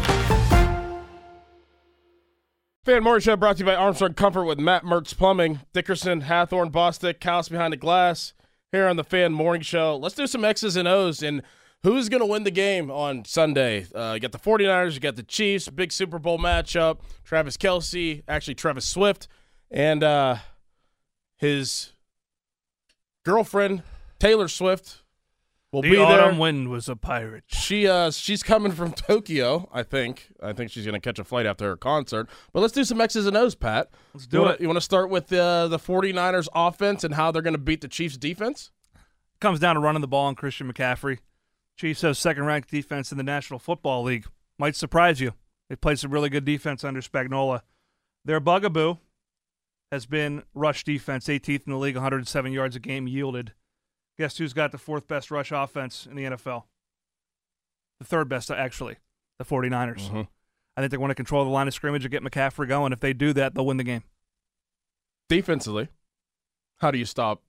[2.83, 6.71] Fan Morning Show brought to you by Armstrong Comfort with Matt Mertz Plumbing, Dickerson, Hathhorn,
[6.71, 8.33] Bostick, House Behind the Glass.
[8.71, 11.43] Here on the Fan Morning Show, let's do some X's and O's and
[11.83, 13.85] who's going to win the game on Sunday.
[13.93, 17.01] Uh, you got the 49ers, you got the Chiefs, big Super Bowl matchup.
[17.23, 19.27] Travis Kelce, actually Travis Swift,
[19.69, 20.37] and uh,
[21.37, 21.93] his
[23.23, 23.83] girlfriend
[24.17, 25.03] Taylor Swift
[25.71, 26.39] will the be autumn there.
[26.39, 27.43] wind was a pirate.
[27.47, 30.27] She uh she's coming from Tokyo, I think.
[30.41, 32.27] I think she's gonna catch a flight after her concert.
[32.53, 33.89] But let's do some X's and O's, Pat.
[34.13, 34.61] Let's You do wanna, it.
[34.61, 37.87] You want to start with uh, the 49ers offense and how they're gonna beat the
[37.87, 38.71] Chiefs defense?
[39.39, 41.19] Comes down to running the ball on Christian McCaffrey.
[41.77, 44.25] Chiefs have second ranked defense in the National Football League.
[44.59, 45.33] Might surprise you.
[45.69, 47.61] They played some really good defense under Spagnuolo.
[48.23, 48.97] Their bugaboo
[49.91, 53.53] has been rush defense, 18th in the league, 107 yards a game yielded.
[54.21, 56.65] Guess who's got the fourth best rush offense in the NFL?
[57.97, 58.97] The third best, actually,
[59.39, 60.11] the 49ers.
[60.11, 60.27] Mhm.
[60.77, 62.93] I think they want to control the line of scrimmage and get McCaffrey going.
[62.93, 64.03] If they do that, they'll win the game.
[65.27, 65.87] Defensively,
[66.81, 67.41] how do you stop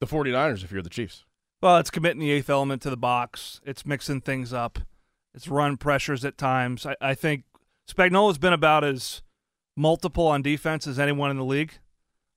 [0.00, 1.26] the 49ers if you're the Chiefs?
[1.60, 3.60] Well, it's committing the eighth element to the box.
[3.62, 4.78] It's mixing things up.
[5.34, 6.86] It's run pressures at times.
[6.86, 7.44] I, I think
[7.86, 9.20] Spagnuolo's been about as
[9.76, 11.74] multiple on defense as anyone in the league.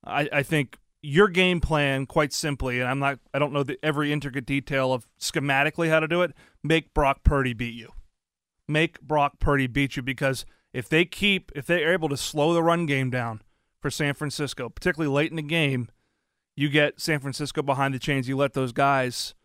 [0.04, 3.78] I, I think your game plan, quite simply, and I'm not, I don't know the,
[3.84, 6.34] every intricate detail of schematically how to do it.
[6.64, 7.92] Make Brock Purdy beat you.
[8.68, 12.64] Make Brock Purdy beat you because if they keep, if they're able to slow the
[12.64, 13.42] run game down
[13.82, 15.90] for San Francisco, particularly late in the game,
[16.56, 18.28] you get San Francisco behind the chains.
[18.28, 19.36] You let those guys.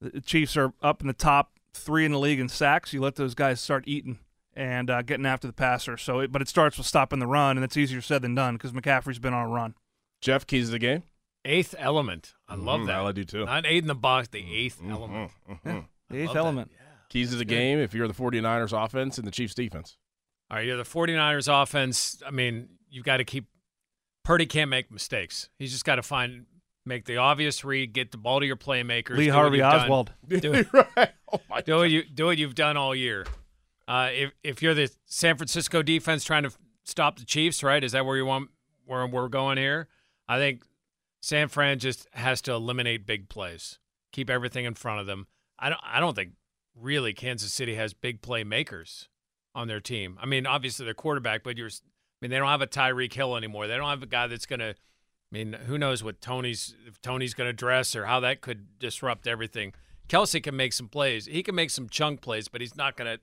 [0.00, 2.92] The Chiefs are up in the top three in the league in sacks.
[2.92, 4.18] You let those guys start eating
[4.54, 5.96] and uh, getting after the passer.
[5.96, 8.56] So, it, but it starts with stopping the run, and it's easier said than done
[8.56, 9.74] because McCaffrey's been on a run.
[10.26, 11.04] Jeff keys of the game.
[11.44, 12.34] Eighth element.
[12.48, 12.96] I love Mhm, that.
[13.00, 13.44] I do too.
[13.44, 15.30] Not eight in the box, the 8th element.
[15.64, 16.38] Yeah, the eighth love that.
[16.40, 16.72] element.
[17.08, 19.96] Keys to the game if you're the 49ers offense and the Chiefs defense.
[20.50, 22.20] All right, you're the 49ers offense.
[22.26, 23.46] I mean, you've got to keep
[24.24, 25.48] Purdy can't make mistakes.
[25.56, 26.46] He's just got to find
[26.84, 29.16] make the obvious read, get the ball to your playmakers.
[29.16, 29.80] Lee do what Harvey you've done.
[29.82, 30.12] Oswald.
[30.28, 30.66] Do it.
[30.72, 31.10] right.
[31.32, 33.24] Oh my do what you do what you've done all year.
[33.86, 37.82] Uh, if if you're the San Francisco defense trying to f- stop the Chiefs, right?
[37.84, 38.50] Is that where you want
[38.84, 39.86] where we're going here?
[40.28, 40.64] I think
[41.20, 43.78] San Fran just has to eliminate big plays,
[44.12, 45.26] keep everything in front of them.
[45.58, 46.32] I don't I don't think
[46.74, 49.08] really Kansas City has big playmakers
[49.54, 50.18] on their team.
[50.20, 51.80] I mean, obviously their quarterback, but you're I
[52.20, 53.66] mean they don't have a Tyreek Hill anymore.
[53.66, 54.74] They don't have a guy that's gonna.
[55.32, 58.78] I mean, who knows what Toney's if Toney's going to dress or how that could
[58.78, 59.74] disrupt everything.
[60.08, 61.26] Kelce can make some plays.
[61.26, 63.20] He can make some chunk plays, but he's not going to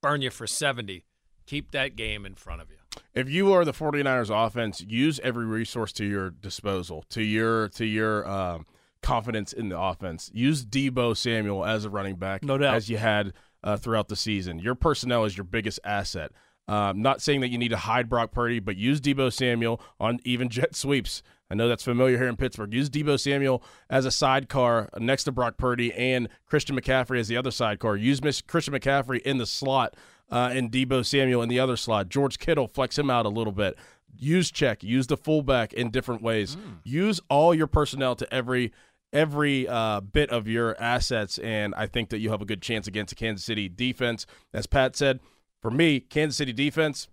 [0.00, 1.04] burn you for 70.
[1.46, 2.76] Keep that game in front of you.
[3.14, 7.84] If you are the 49ers offense, use every resource to your disposal, to your to
[7.84, 8.66] your um,
[9.02, 10.30] confidence in the offense.
[10.34, 12.74] Use Deebo Samuel as a running back, No doubt.
[12.74, 14.58] as you had uh, throughout the season.
[14.58, 16.32] Your personnel is your biggest asset.
[16.68, 20.20] Um, not saying that you need to hide Brock Purdy, but use Deebo Samuel on
[20.24, 21.22] even jet sweeps.
[21.50, 22.72] I know that's familiar here in Pittsburgh.
[22.72, 27.36] Use Deebo Samuel as a sidecar next to Brock Purdy and Christian McCaffrey as the
[27.36, 27.96] other sidecar.
[27.96, 29.94] Use Miss Christian McCaffrey in the slot
[30.30, 32.08] uh, and Deebo Samuel in the other slot.
[32.08, 33.76] George Kittle, flex him out a little bit.
[34.16, 34.82] Use check.
[34.82, 36.56] Use the fullback in different ways.
[36.84, 38.72] Use all your personnel to every
[39.12, 42.86] every uh, bit of your assets, and I think that you have a good chance
[42.86, 44.26] against a Kansas City defense.
[44.52, 45.20] As Pat said,
[45.60, 47.08] for me, Kansas City defense,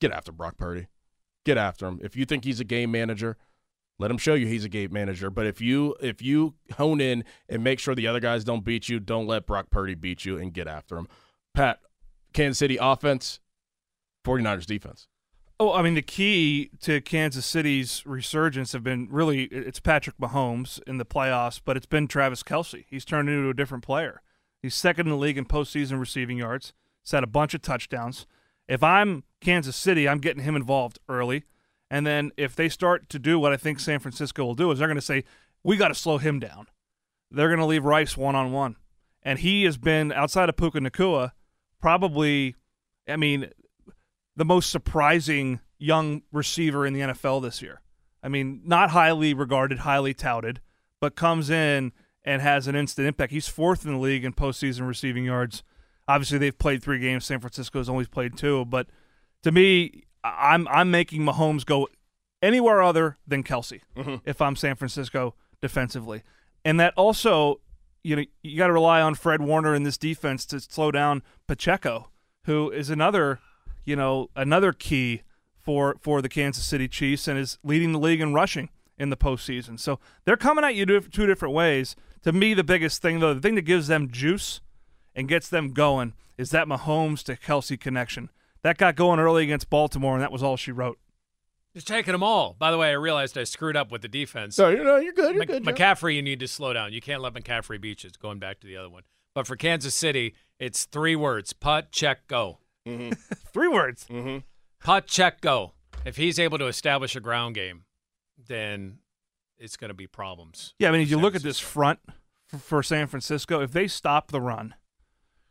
[0.00, 0.86] get after Brock Purdy.
[1.44, 2.00] Get after him.
[2.02, 3.36] If you think he's a game manager,
[3.98, 5.30] let him show you he's a game manager.
[5.30, 8.88] But if you if you hone in and make sure the other guys don't beat
[8.88, 11.08] you, don't let Brock Purdy beat you and get after him.
[11.54, 11.80] Pat,
[12.32, 13.40] Kansas City offense,
[14.24, 15.08] 49ers defense.
[15.58, 20.80] Oh, I mean, the key to Kansas City's resurgence have been really it's Patrick Mahomes
[20.86, 22.86] in the playoffs, but it's been Travis Kelce.
[22.88, 24.22] He's turned into a different player.
[24.62, 26.72] He's second in the league in postseason receiving yards.
[27.02, 28.26] He's had a bunch of touchdowns.
[28.68, 31.44] If I'm Kansas City, I'm getting him involved early.
[31.90, 34.78] And then if they start to do what I think San Francisco will do, is
[34.78, 35.24] they're going to say,
[35.64, 36.68] we got to slow him down.
[37.30, 38.76] They're going to leave Rice one on one.
[39.22, 41.32] And he has been, outside of Puka Nacua,
[41.80, 42.56] probably,
[43.08, 43.48] I mean,
[44.36, 47.80] the most surprising young receiver in the NFL this year.
[48.22, 50.60] I mean, not highly regarded, highly touted,
[51.00, 53.32] but comes in and has an instant impact.
[53.32, 55.62] He's fourth in the league in postseason receiving yards.
[56.06, 57.24] Obviously, they've played three games.
[57.24, 58.64] San Francisco's only played two.
[58.66, 58.88] But
[59.42, 61.88] to me, I'm I'm making Mahomes go
[62.42, 64.16] anywhere other than Kelce Mm-hmm.
[64.26, 66.22] if I'm San Francisco defensively,
[66.64, 67.60] and that also
[68.02, 71.22] you know you got to rely on Fred Warner in this defense to slow down
[71.46, 72.08] Pacheco,
[72.44, 73.40] who is another
[73.84, 75.22] you know another key
[75.60, 79.16] for for the Kansas City Chiefs and is leading the league in rushing in the
[79.16, 79.78] postseason.
[79.78, 81.96] So they're coming at you two different ways.
[82.22, 84.60] To me, the biggest thing though, the thing that gives them juice
[85.14, 88.30] and gets them going is that Mahomes to Kelce connection.
[88.62, 90.98] That got going early against Baltimore, and that was all she wrote.
[91.74, 92.56] Just taking them all.
[92.58, 94.58] By the way, I realized I screwed up with the defense.
[94.58, 95.34] No, you know you're good.
[95.34, 95.64] You're Mc- good.
[95.64, 95.72] Joe.
[95.72, 96.92] McCaffrey, you need to slow down.
[96.92, 98.08] You can't let McCaffrey beat you.
[98.08, 99.04] It's going back to the other one.
[99.34, 102.58] But for Kansas City, it's three words: putt, check, go.
[103.52, 104.06] Three words.
[104.10, 104.38] Mm-hmm.
[104.82, 105.74] Putt, check, go.
[106.04, 107.84] If he's able to establish a ground game,
[108.48, 108.98] then
[109.58, 110.74] it's going to be problems.
[110.78, 112.00] Yeah, I mean, if you San look at this front
[112.48, 114.74] for, for San Francisco, if they stop the run,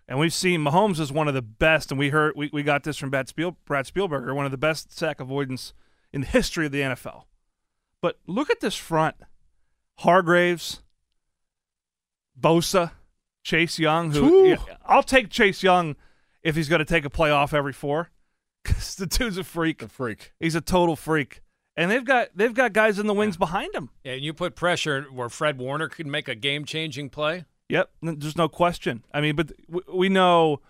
[0.08, 2.84] and we've seen Mahomes is one of the best, and we heard we, we got
[2.84, 5.74] this from Brad, Spiel, Brad Spielberger, one of the best sack avoidance
[6.12, 7.24] in the history of the NFL.
[8.02, 9.16] But look at this front:
[10.00, 10.82] Hargraves,
[12.40, 12.92] Bosa,
[13.44, 14.12] Chase Young.
[14.12, 15.96] Who yeah, I'll take Chase Young
[16.42, 18.10] if he's going to take a playoff every four,
[18.64, 19.80] because the dude's a freak.
[19.80, 20.34] The freak.
[20.40, 21.42] He's a total freak,
[21.76, 23.90] and they've got they've got guys in the wings behind him.
[24.04, 27.46] Yeah, and you put pressure where Fred Warner could make a game-changing play.
[27.70, 29.04] Yep, there's no question.
[29.14, 29.52] I mean, but
[29.94, 30.62] we know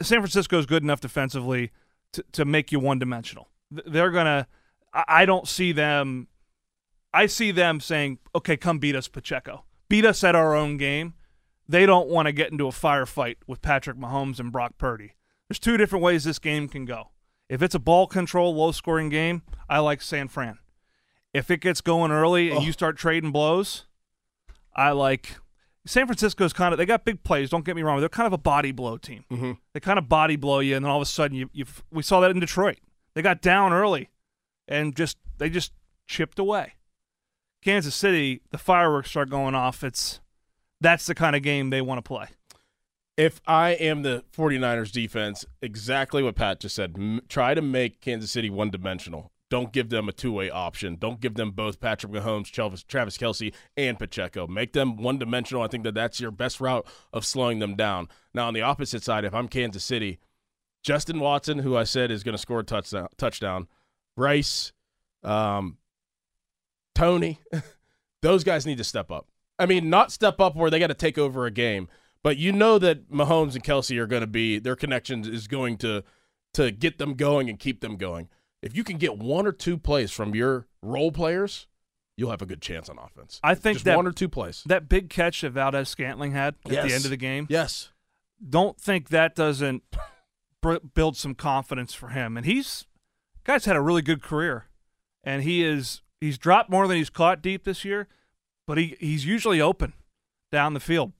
[0.00, 1.70] San Francisco is good enough defensively
[2.12, 3.48] to, to make you one dimensional.
[3.70, 4.48] They're gonna.
[4.92, 6.28] I I don't see them.
[7.14, 9.64] I see them saying, "Okay, come beat us, Pacheco.
[9.88, 11.14] Beat us at our own game."
[11.68, 15.14] They don't want to get into a firefight with Patrick Mahomes and Brock Purdy.
[15.48, 17.10] There's two different ways this game can go.
[17.48, 20.58] If it's a ball control, low scoring game, I like San Fran.
[21.32, 23.86] If it gets going early and you start trading blows,
[24.74, 25.36] I like
[25.86, 27.50] San Francisco's kind of they got big plays.
[27.50, 29.24] Don't get me wrong, they're kind of a body blow team.
[29.30, 29.52] Mm-hmm.
[29.72, 32.02] They kind of body blow you, and then all of a sudden you you we
[32.02, 32.78] saw that in Detroit.
[33.14, 34.10] They got down early,
[34.72, 35.72] and just they just
[36.06, 36.74] chipped away.
[37.62, 39.84] Kansas City, the fireworks start going off.
[39.84, 40.20] It's
[40.80, 42.26] that's the kind of game they want to play.
[43.16, 48.00] If I am the 49ers defense, exactly what Pat just said, m- try to make
[48.00, 49.30] Kansas City one dimensional.
[49.50, 50.96] Don't give them a two way option.
[50.96, 54.46] Don't give them both Patrick Mahomes, Travis, Travis Kelce, and Pacheco.
[54.46, 55.62] Make them one dimensional.
[55.62, 58.08] I think that that's your best route of slowing them down.
[58.32, 60.18] Now, on the opposite side, if I'm Kansas City,
[60.82, 63.68] Justin Watson, who I said is going to score a touchdown, touchdown,
[64.16, 64.72] Rice,
[65.22, 65.78] um,
[66.94, 67.40] Toney,
[68.22, 69.28] those guys need to step up.
[69.58, 71.88] I mean, not step up where they got to take over a game,
[72.22, 75.76] but you know that Mahomes and Kelce are going to be their connection is going
[75.78, 76.02] to
[76.54, 78.28] to get them going and keep them going.
[78.62, 81.66] If you can get one or two plays from your role players,
[82.16, 83.40] you'll have a good chance on offense.
[83.42, 84.62] I think Just that one or two plays.
[84.66, 86.86] that big catch that Valdes-Scantling had at Yes.
[86.88, 87.46] the end of the game.
[87.48, 87.90] Yes.
[88.46, 89.82] don't think that doesn't
[90.94, 92.36] build some confidence for him.
[92.36, 92.86] And he's
[93.44, 94.66] guy's had a really good career,
[95.24, 98.08] and he is he's dropped more than he's caught deep this year,
[98.66, 99.92] but he he's usually open
[100.50, 101.12] down the field.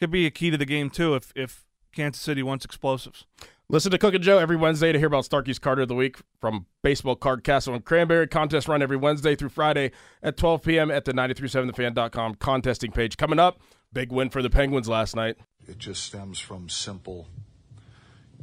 [0.00, 3.24] Could be a key to the game too if if Kansas City wants explosives.
[3.70, 6.18] Listen to Cook and Joe every Wednesday to hear about Starkey's Carter of the Week
[6.38, 8.26] from Baseball Card Castle and Cranberry.
[8.26, 9.90] Contest run every Wednesday through Friday
[10.22, 10.90] at 12 p.m.
[10.90, 13.16] at the 937thefan.com contesting page.
[13.16, 15.38] Coming up, big win for the Penguins last night.
[15.66, 17.26] It just stems from simple,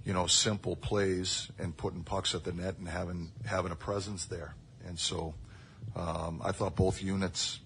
[0.05, 4.25] you know, simple plays and putting pucks at the net and having having a presence
[4.25, 4.55] there.
[4.87, 5.35] And so,
[5.95, 7.59] um, I thought both units,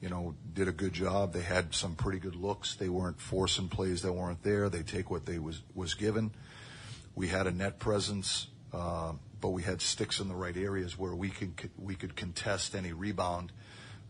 [0.00, 1.32] you know, did a good job.
[1.32, 2.74] They had some pretty good looks.
[2.74, 4.68] They weren't forcing plays that weren't there.
[4.68, 6.32] They take what they was was given.
[7.14, 11.14] We had a net presence, uh, but we had sticks in the right areas where
[11.14, 13.52] we could we could contest any rebound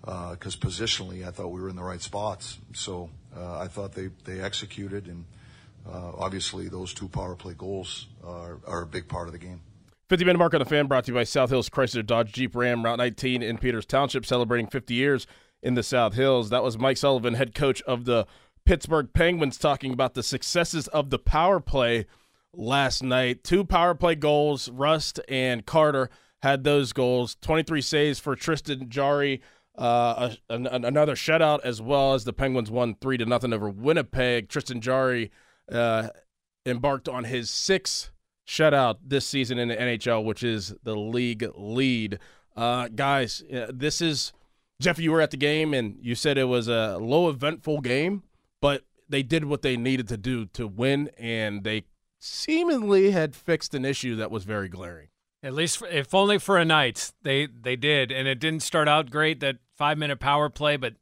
[0.05, 2.59] because positionally I thought we were in the right spots.
[2.75, 5.44] So uh, I thought they, they executed, and uh,
[5.91, 9.61] obviously those two power play goals are, are a big part of the game.
[10.09, 12.55] 50 minute mark on the fan brought to you by South Hills Chrysler Dodge Jeep
[12.55, 15.27] Ram Route 19 in Peters Township, celebrating 50 years
[15.63, 16.51] in the South Hills.
[16.51, 18.27] That was Mike Sullivan, head coach of the
[18.67, 22.07] Pittsburgh Penguins, talking about the successes of the power play
[22.53, 23.45] last night.
[23.45, 24.69] Two power play goals.
[24.69, 26.11] Rust and Carter
[26.43, 27.37] had those goals.
[27.41, 29.41] 23 saves for Tristan Jarry.
[29.77, 33.69] Uh, a, an, another shutout as well as the Penguins won three to nothing over
[33.69, 34.49] Winnipeg.
[34.49, 35.33] Tristan Jarry
[35.71, 36.09] uh,
[36.67, 38.11] embarked on his sixth
[38.47, 42.19] shutout this season in the NHL, which is the league lead.
[42.57, 44.33] Uh, guys, uh, this is
[44.81, 44.99] Jeff.
[44.99, 48.23] You were at the game and you said it was a low eventful game,
[48.61, 51.85] but they did what they needed to do to win, and they
[52.19, 55.09] seemingly had fixed an issue that was very glaring.
[55.43, 59.11] At least, if only for a night, they they did, and it didn't start out
[59.11, 60.95] great that five minute power play, but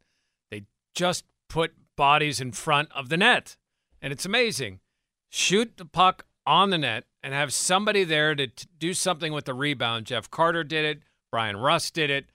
[0.51, 3.57] they just put bodies in front of the net,
[4.03, 4.81] and it's amazing.
[5.31, 9.47] Shoot the puck on the net and have somebody there to t- do something with
[9.47, 10.05] the rebound.
[10.07, 11.03] Jeff Carter did it.
[11.31, 12.27] Bryan Rust did it.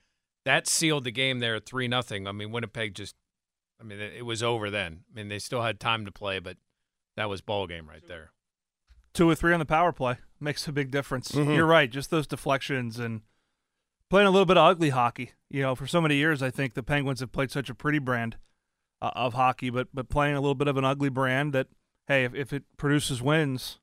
[0.44, 2.26] That sealed the game there three nothing.
[2.26, 3.14] I mean, Winnipeg just,
[3.80, 5.00] I mean, it, it was over then.
[5.12, 6.56] I mean, they still had time to play, but
[7.16, 8.32] that was ball game right there.
[9.12, 11.32] Two or three on the power play makes a big difference.
[11.32, 11.54] Mhm.
[11.54, 11.90] You're right.
[11.90, 13.22] Just those deflections and
[14.08, 15.32] playing a little bit of ugly hockey.
[15.50, 17.98] You know, for so many years, I think the Penguins have played such a pretty
[17.98, 18.36] brand
[19.00, 21.68] uh, of hockey, but but playing a little bit of an ugly brand that
[22.06, 23.78] hey, if, if it produces wins,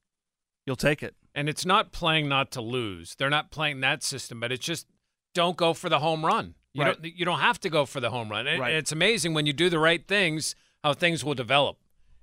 [0.66, 1.16] you'll take it.
[1.36, 3.16] And it's not playing not to lose.
[3.16, 4.88] They're not playing that system, but it's just
[5.34, 6.56] don't go for the home run.
[6.74, 7.02] You Right.
[7.02, 8.48] don't you don't have to go for the home run.
[8.48, 8.74] And Right.
[8.74, 11.78] it's amazing when you do the right things how things will develop.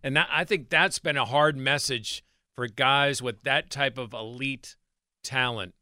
[0.05, 2.25] And that, I think that's been a hard message
[2.55, 4.77] for guys with that type of elite
[5.25, 5.75] talent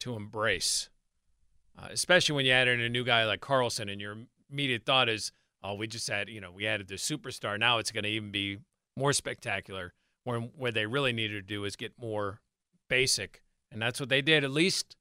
[0.00, 0.88] to embrace.
[1.78, 4.16] Uh, especially when you add in a new guy like Karlsson and your
[4.50, 5.32] immediate thought is,
[5.62, 7.58] oh, we just had, you know, we added the superstar.
[7.58, 8.58] Now it's going to even be
[8.96, 9.92] more spectacular.
[10.24, 12.40] Where where they really needed to do is get more
[12.88, 13.42] basic,
[13.72, 14.96] and that's what they did at least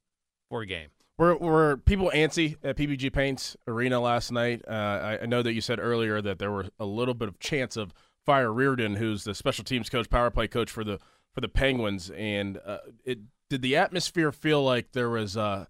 [0.49, 0.89] for a game.
[1.17, 4.63] Were, were people antsy at PPG Paints Arena last night?
[4.67, 7.37] Uh, I, I know that you said earlier that there were a little bit of
[7.37, 7.93] chance of
[8.25, 10.99] Fire Reirden, who's the special teams coach, power play coach for the
[11.33, 15.65] for the Penguins, and uh, it did the atmosphere feel like there was uh,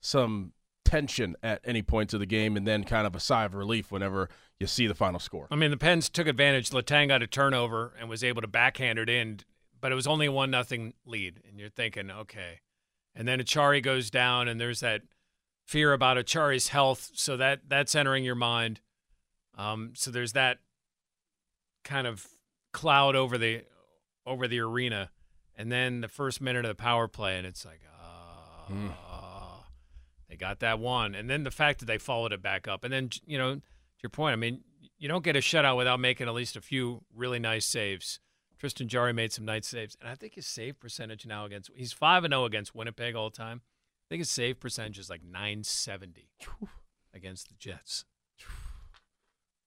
[0.00, 0.52] some
[0.86, 3.90] tension at any points of the game, and then kind of a sigh of relief
[3.90, 4.28] whenever
[4.58, 5.48] you see the final score.
[5.50, 6.70] I mean, the Pens took advantage.
[6.70, 9.40] Letang got a turnover and was able to backhand it in,
[9.80, 11.40] but it was only a one nothing lead.
[11.46, 12.60] And you're thinking, okay.
[13.14, 15.02] And then Achari goes down, and there's that
[15.66, 17.10] fear about Achari's health.
[17.14, 18.80] So that that's entering your mind.
[19.58, 20.58] Um, so there's that
[21.82, 22.26] kind of
[22.72, 23.64] cloud over the
[24.24, 25.10] over the arena,
[25.56, 28.66] and then the first minute of the power play, and it's like, ah,
[30.28, 32.92] they got that one, and then the fact that they followed it back up, and
[32.92, 33.62] then you know, to
[34.02, 34.62] your point, I mean,
[34.98, 38.20] you don't get a shutout without making at least a few really nice saves.
[38.58, 41.92] Tristan Jarry made some nice saves, and I think his save percentage now against he's
[41.92, 43.62] five and zero against Winnipeg all the time.
[43.64, 46.30] I think his save percentage is like nine seventy
[47.14, 48.04] against the Jets.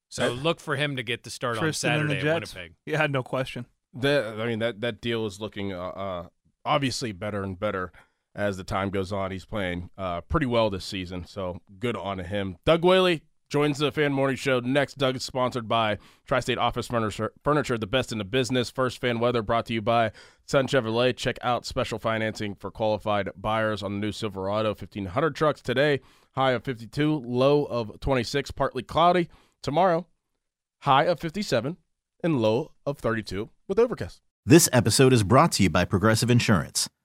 [0.09, 2.55] So look for him to get the start Tristan on and the Saturday at Jets.
[2.55, 2.75] Winnipeg.
[2.85, 3.67] Yeah, no question.
[3.93, 6.27] That I mean that that deal is looking uh, uh,
[6.65, 7.91] obviously better and better
[8.39, 9.31] as the time goes on.
[9.31, 12.57] He's playing uh, pretty well this season, so good on him.
[12.65, 14.97] Doug Whaley joins the Fan Morning Show next.
[14.97, 18.69] Doug is sponsored by Tri-State Office Furniture, Furniture, the best in the business.
[18.69, 20.11] First Fan Weather brought to you by
[20.45, 21.15] Sun Chevrolet.
[21.15, 25.99] Check out special financing for qualified buyers on the new Silverado 1500 trucks today.
[26.31, 29.29] High of 52, low of 26, partly cloudy.
[29.61, 30.07] Tomorrow,
[30.83, 31.75] high of 57
[32.23, 34.21] and low of 32 with overcast.
[34.45, 36.87] This episode is brought to you by Progressive Insurance.